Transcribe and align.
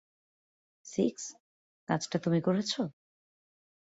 Six, 0.85 1.23
কাজটা 1.89 2.17
তুমি 2.19 2.39
করেছ? 2.41 2.71